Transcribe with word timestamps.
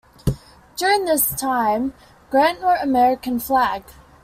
During 0.77 1.05
this 1.05 1.29
time, 1.39 1.93
Grant 2.31 2.59
wrote 2.59 2.79
American 2.81 3.37
Flagg! 3.37 3.83